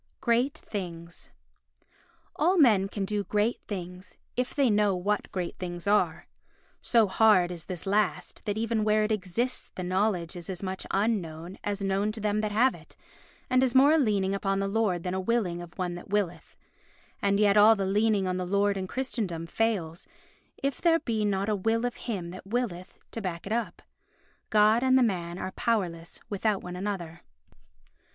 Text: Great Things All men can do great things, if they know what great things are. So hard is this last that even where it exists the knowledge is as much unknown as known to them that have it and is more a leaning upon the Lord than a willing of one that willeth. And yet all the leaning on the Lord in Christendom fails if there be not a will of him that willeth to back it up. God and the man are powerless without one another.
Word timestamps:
Great 0.19 0.55
Things 0.57 1.29
All 2.35 2.57
men 2.57 2.87
can 2.87 3.05
do 3.05 3.23
great 3.23 3.59
things, 3.67 4.17
if 4.35 4.55
they 4.55 4.67
know 4.67 4.95
what 4.95 5.31
great 5.31 5.59
things 5.59 5.85
are. 5.85 6.25
So 6.81 7.05
hard 7.05 7.51
is 7.51 7.65
this 7.65 7.85
last 7.85 8.43
that 8.45 8.57
even 8.57 8.83
where 8.83 9.03
it 9.03 9.11
exists 9.11 9.69
the 9.75 9.83
knowledge 9.83 10.35
is 10.35 10.49
as 10.49 10.63
much 10.63 10.87
unknown 10.89 11.59
as 11.63 11.83
known 11.83 12.11
to 12.13 12.19
them 12.19 12.41
that 12.41 12.51
have 12.51 12.73
it 12.73 12.95
and 13.47 13.61
is 13.61 13.75
more 13.75 13.91
a 13.91 13.99
leaning 13.99 14.33
upon 14.33 14.57
the 14.57 14.67
Lord 14.67 15.03
than 15.03 15.13
a 15.13 15.19
willing 15.21 15.61
of 15.61 15.77
one 15.77 15.93
that 15.93 16.09
willeth. 16.09 16.55
And 17.21 17.39
yet 17.39 17.55
all 17.55 17.75
the 17.75 17.85
leaning 17.85 18.25
on 18.27 18.37
the 18.37 18.43
Lord 18.47 18.77
in 18.77 18.87
Christendom 18.87 19.45
fails 19.45 20.07
if 20.57 20.81
there 20.81 20.97
be 20.97 21.23
not 21.23 21.47
a 21.47 21.55
will 21.55 21.85
of 21.85 21.97
him 22.09 22.31
that 22.31 22.47
willeth 22.47 22.97
to 23.11 23.21
back 23.21 23.45
it 23.45 23.53
up. 23.53 23.83
God 24.49 24.81
and 24.81 24.97
the 24.97 25.03
man 25.03 25.37
are 25.37 25.51
powerless 25.51 26.19
without 26.27 26.63
one 26.63 26.75
another. 26.75 27.21